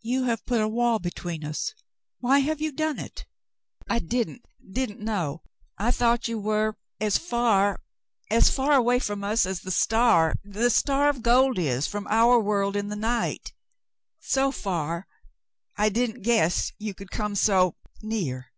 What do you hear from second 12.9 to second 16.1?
night— so far— I